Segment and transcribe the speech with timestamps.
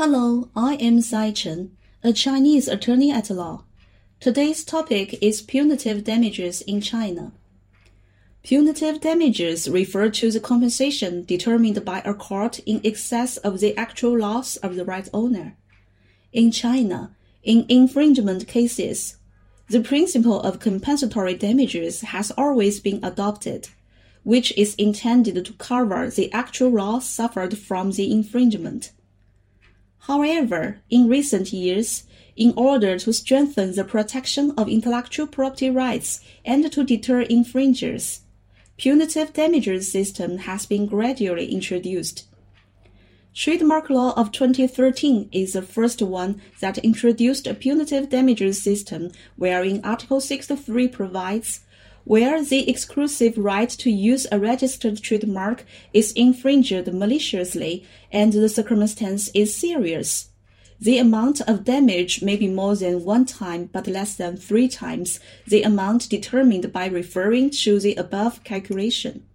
[0.00, 3.64] Hello, I am Sai Chen, a Chinese attorney at law.
[4.20, 7.32] Today's topic is punitive damages in China.
[8.44, 14.16] Punitive damages refer to the compensation determined by a court in excess of the actual
[14.16, 15.56] loss of the right owner.
[16.32, 17.10] In China,
[17.42, 19.16] in infringement cases,
[19.68, 23.70] the principle of compensatory damages has always been adopted,
[24.22, 28.92] which is intended to cover the actual loss suffered from the infringement.
[30.08, 32.04] However, in recent years,
[32.34, 38.20] in order to strengthen the protection of intellectual property rights and to deter infringers,
[38.78, 42.26] punitive damages system has been gradually introduced.
[43.34, 49.84] Trademark law of 2013 is the first one that introduced a punitive damages system wherein
[49.84, 51.60] Article 63 provides
[52.08, 59.28] where the exclusive right to use a registered trademark is infringed maliciously and the circumstance
[59.34, 60.30] is serious.
[60.80, 65.20] The amount of damage may be more than one time but less than three times
[65.46, 69.27] the amount determined by referring to the above calculation.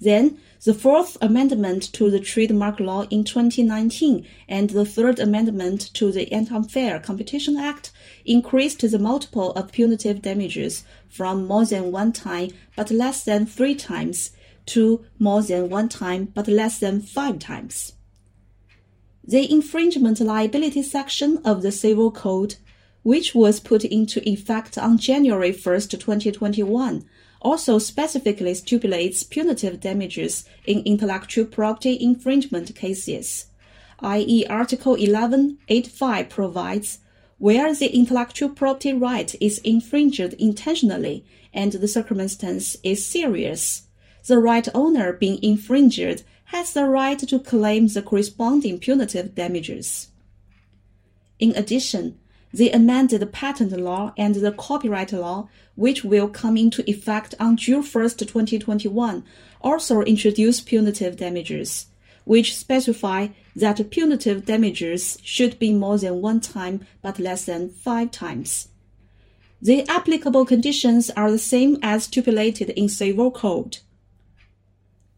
[0.00, 6.12] Then, the Fourth Amendment to the Trademark Law in 2019 and the Third Amendment to
[6.12, 7.90] the Anti-Unfair Competition Act
[8.24, 13.74] increased the multiple of punitive damages from more than one time but less than three
[13.74, 14.30] times
[14.66, 17.94] to more than one time but less than five times.
[19.24, 22.56] The infringement liability section of the Civil Code,
[23.02, 27.04] which was put into effect on January 1, 2021,
[27.40, 33.46] also specifically stipulates punitive damages in intellectual property infringement cases,
[34.00, 34.46] i.e.
[34.46, 36.98] Article 1185 provides
[37.38, 43.82] where the intellectual property right is infringed intentionally and the circumstance is serious.
[44.26, 50.08] The right owner being infringed has the right to claim the corresponding punitive damages.
[51.38, 52.18] In addition,
[52.52, 57.82] the amended patent law and the copyright law, which will come into effect on June
[57.82, 59.24] 1, 2021,
[59.60, 61.86] also introduce punitive damages,
[62.24, 68.10] which specify that punitive damages should be more than one time but less than five
[68.10, 68.68] times.
[69.60, 73.78] The applicable conditions are the same as stipulated in Civil Code.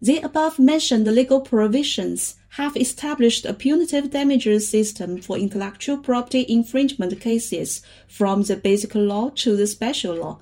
[0.00, 7.20] The above mentioned legal provisions have established a punitive damages system for intellectual property infringement
[7.20, 10.40] cases from the basic law to the special law.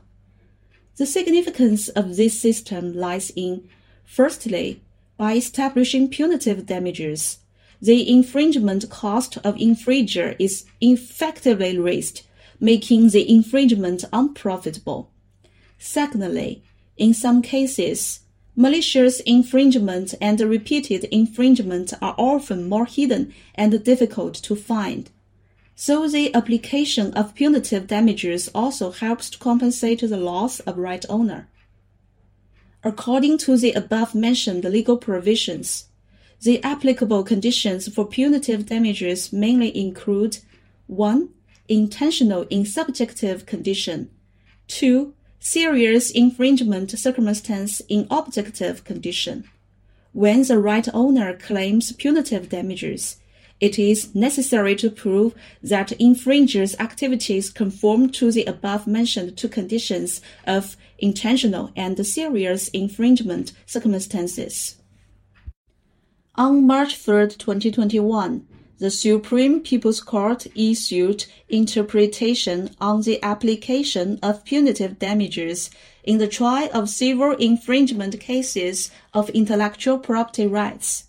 [0.96, 3.68] The significance of this system lies in,
[4.04, 4.82] firstly,
[5.16, 7.38] by establishing punitive damages,
[7.80, 12.26] the infringement cost of infringer is effectively raised,
[12.58, 15.10] making the infringement unprofitable.
[15.78, 16.64] Secondly,
[16.96, 18.20] in some cases,
[18.58, 25.08] malicious infringement and repeated infringement are often more hidden and difficult to find.
[25.76, 31.48] So the application of punitive damages also helps to compensate the loss of right owner.
[32.82, 35.84] According to the above mentioned legal provisions,
[36.42, 40.38] the applicable conditions for punitive damages mainly include
[40.88, 41.28] 1.
[41.68, 44.10] Intentional in subjective condition,
[44.66, 45.14] 2.
[45.40, 49.44] Serious infringement circumstance in objective condition.
[50.12, 53.18] When the right owner claims punitive damages,
[53.60, 60.20] it is necessary to prove that infringer's activities conform to the above mentioned two conditions
[60.46, 64.76] of intentional and serious infringement circumstances.
[66.36, 68.46] On March 3, 2021,
[68.78, 75.70] the Supreme People's Court issued interpretation on the application of punitive damages
[76.04, 81.04] in the trial of civil infringement cases of intellectual property rights.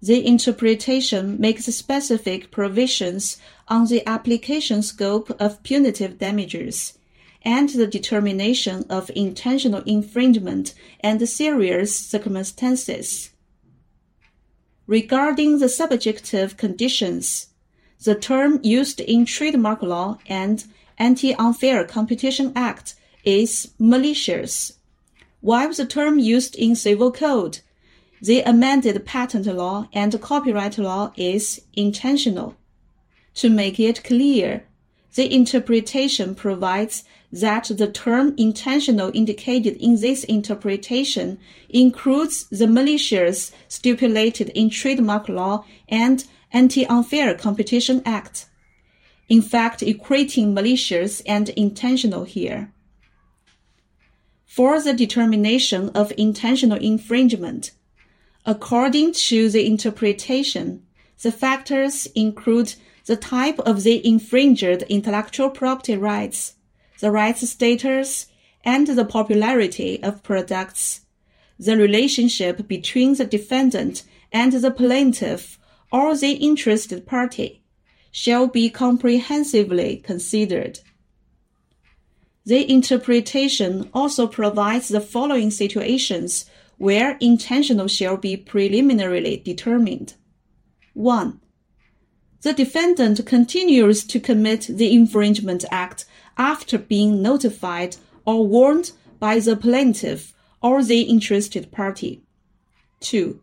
[0.00, 3.38] The interpretation makes specific provisions
[3.68, 6.98] on the application scope of punitive damages
[7.42, 13.30] and the determination of intentional infringement and serious circumstances.
[14.86, 17.48] Regarding the subjective conditions,
[18.04, 20.64] the term used in trademark law and
[20.98, 22.94] Anti-Unfair Competition Act
[23.24, 24.74] is malicious,
[25.40, 27.60] while the term used in civil code,
[28.20, 32.54] the amended patent law and copyright law is intentional.
[33.36, 34.66] To make it clear,
[35.14, 41.38] the interpretation provides that the term intentional indicated in this interpretation
[41.68, 48.46] includes the malicious stipulated in trademark law and Anti-Unfair Competition Act.
[49.28, 52.72] In fact, equating malicious and intentional here.
[54.46, 57.72] For the determination of intentional infringement,
[58.46, 60.84] according to the interpretation,
[61.24, 62.74] The factors include
[63.06, 66.54] the type of the infringed intellectual property rights,
[67.00, 68.26] the rights status,
[68.64, 71.02] and the popularity of products.
[71.58, 74.02] The relationship between the defendant
[74.32, 75.58] and the plaintiff
[75.92, 77.62] or the interested party
[78.10, 80.80] shall be comprehensively considered.
[82.46, 86.46] The interpretation also provides the following situations
[86.78, 90.14] where intentional shall be preliminarily determined.
[90.94, 91.40] 1.
[92.44, 96.04] The defendant continues to commit the infringement act
[96.36, 97.96] after being notified
[98.26, 102.20] or warned by the plaintiff or the interested party.
[103.00, 103.40] 2.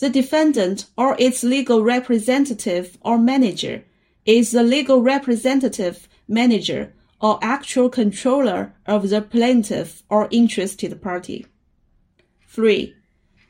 [0.00, 3.84] The defendant or its legal representative or manager
[4.26, 11.46] is the legal representative, manager, or actual controller of the plaintiff or interested party.
[12.48, 12.96] 3.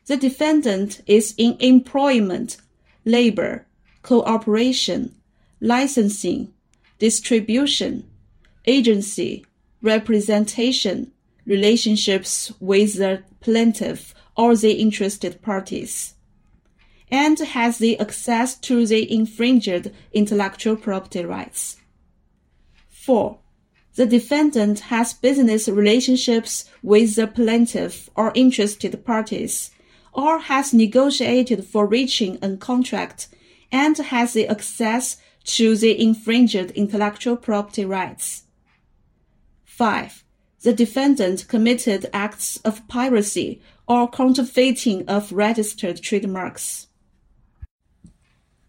[0.04, 2.58] The defendant is in employment,
[3.06, 3.64] labor,
[4.08, 5.14] cooperation,
[5.60, 6.50] licensing,
[6.98, 8.08] distribution,
[8.64, 9.44] agency,
[9.82, 11.12] representation,
[11.44, 16.14] relationships with the plaintiff or the interested parties,
[17.10, 21.76] and has the access to the infringed intellectual property rights.
[22.88, 23.38] 4.
[23.96, 29.70] The defendant has business relationships with the plaintiff or interested parties,
[30.14, 33.28] or has negotiated for reaching a contract
[33.70, 38.44] and has the access to the infringed intellectual property rights.
[39.64, 40.24] 5.
[40.62, 46.88] The defendant committed acts of piracy or counterfeiting of registered trademarks.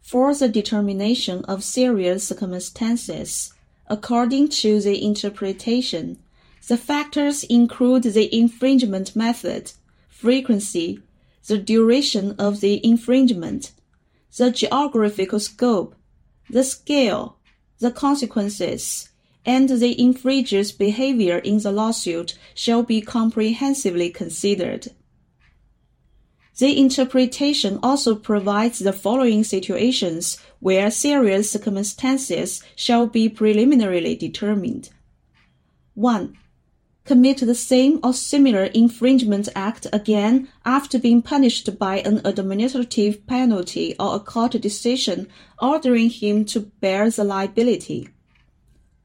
[0.01, 3.54] For the determination of serious circumstances,
[3.88, 6.19] according to the interpretation,
[6.68, 9.72] the factors include the infringement method,
[10.07, 11.01] frequency,
[11.48, 13.72] the duration of the infringement,
[14.37, 15.95] the geographical scope,
[16.49, 17.37] the scale,
[17.79, 19.09] the consequences,
[19.45, 24.87] and the infringer's behavior in the lawsuit shall be comprehensively considered.
[26.59, 34.89] The interpretation also provides the following situations where serious circumstances shall be preliminarily determined.
[35.93, 36.37] 1.
[37.09, 43.95] Commit the same or similar infringement act again after being punished by an administrative penalty
[44.00, 45.27] or a court decision
[45.59, 48.09] ordering him to bear the liability.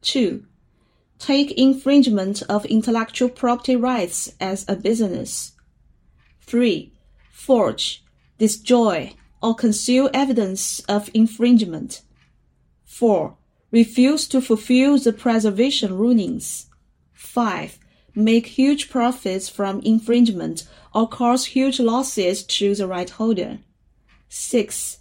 [0.02, 0.44] 2.
[1.18, 5.52] Take infringement of intellectual property rights as a business.
[6.42, 6.92] 3.
[7.32, 8.04] Forge,
[8.36, 12.02] destroy, or conceal evidence of infringement.
[12.84, 13.34] 4.
[13.70, 16.66] Refuse to fulfill the preservation rulings.
[17.14, 17.78] 5.
[18.14, 20.64] Make huge profits from infringement
[20.94, 23.58] or cause huge losses to the right holder.
[24.28, 24.98] 6.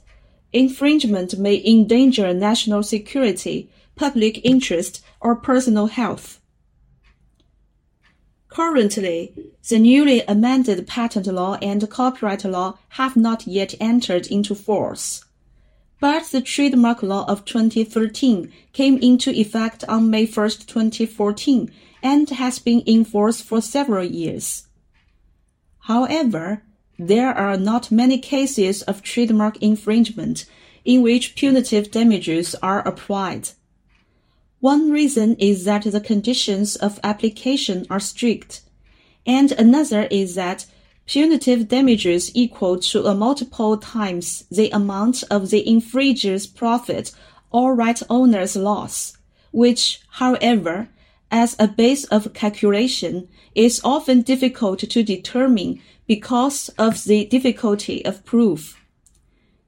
[0.51, 6.39] Infringement may endanger national security public interest, or personal health.
[8.49, 9.33] Currently,
[9.67, 15.25] the newly amended patent law and copyright law have not yet entered into force.
[15.99, 21.71] But the trademark law of 2013 came into effect on May 1, 2014,
[22.03, 24.67] and has been in force for several years.
[25.79, 26.63] However,
[26.99, 30.45] there are not many cases of trademark infringement
[30.85, 33.49] in which punitive damages are applied.
[34.59, 38.61] One reason is that the conditions of application are strict,
[39.25, 40.65] and another is that
[41.05, 47.11] punitive damages equal to a multiple times the amount of the infringer's profit
[47.51, 49.17] or right owner's loss,
[49.51, 50.87] which, however,
[51.33, 58.23] as a base of calculation is often difficult to determine because of the difficulty of
[58.23, 58.79] proof.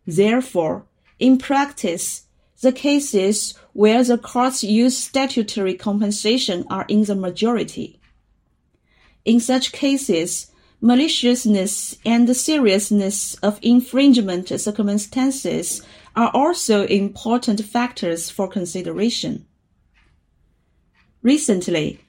[0.06, 0.86] Therefore,
[1.18, 2.28] in practice,
[2.62, 8.00] the cases where the courts use statutory compensation are in the majority.
[9.26, 15.82] In such cases, maliciousness and the seriousness of infringement circumstances
[16.16, 19.48] are also important factors for consideration.
[21.26, 22.02] Recently,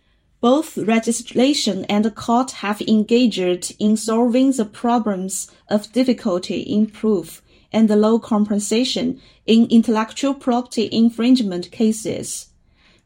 [0.42, 7.40] both legislation and the court have engaged in solving the problems of difficulty in proof
[7.72, 12.48] and the low compensation in intellectual property infringement cases,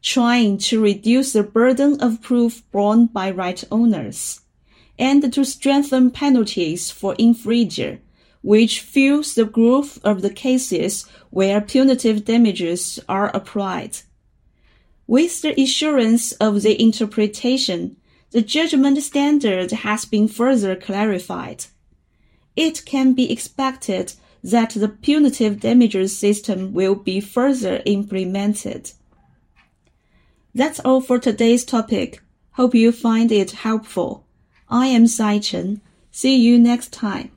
[0.01, 4.41] trying to reduce the burden of proof borne by right owners,
[4.99, 7.99] and to strengthen penalties for infringer,
[8.41, 13.99] which fuels the growth of the cases where punitive damages are applied.
[15.11, 17.97] With the assurance of the interpretation,
[18.29, 21.65] the judgment standard has been further clarified.
[22.55, 28.93] It can be expected that the punitive damages system will be further implemented.
[30.55, 32.21] That's all for today's topic.
[32.51, 34.25] Hope you find it helpful.
[34.69, 35.81] I am Sai Chen.
[36.11, 37.31] See you next time.